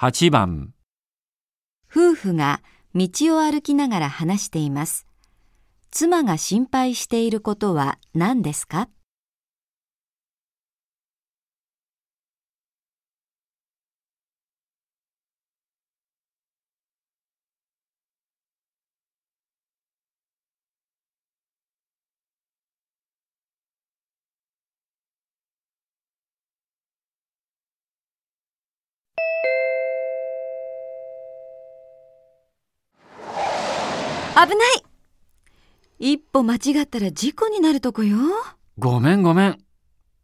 [0.00, 0.74] 8番、
[1.90, 2.62] 夫婦が
[2.94, 5.08] 道を歩きながら話しています。
[5.90, 8.88] 妻が心配していることは何ですか？
[34.40, 34.84] 危ない
[35.98, 38.18] 一歩間違ったら事故になるとこよ。
[38.78, 39.58] ごめんごめん。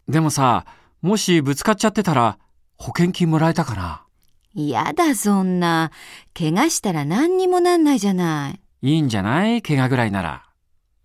[0.07, 0.67] でもさ、
[1.03, 2.39] もしぶつかっちゃってたら
[2.77, 4.07] 保険金もらえたかな
[4.55, 5.91] やだそんな。
[6.33, 8.61] 怪我したら何にもなんないじゃない。
[8.83, 9.63] いいんじゃない？
[9.63, 10.45] 怪我ぐらいなら。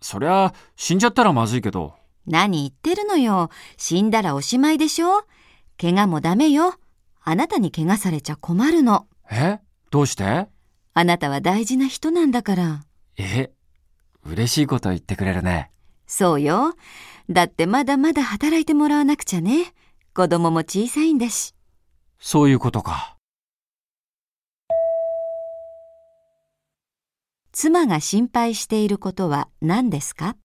[0.00, 1.94] そりゃ、死んじゃったらまずいけど。
[2.28, 3.50] 何言ってるのよ。
[3.76, 5.24] 死んだらおしまいでしょ
[5.80, 6.74] 怪我もダメよ。
[7.22, 9.08] あなたに怪我されちゃ困るの。
[9.28, 9.58] え？
[9.90, 10.46] どうして？
[10.94, 12.84] あなたは大事な人なんだから。
[13.18, 13.50] え
[14.24, 15.70] 嬉しいこと言ってくれるね。
[16.06, 16.74] そうよ。
[17.28, 19.72] だってまだまだ働いてもらわなくちゃね。
[20.14, 21.54] 子供も小さいんだし。
[22.18, 23.16] そういうことか。
[27.52, 30.36] 妻が心配していることは何ですか？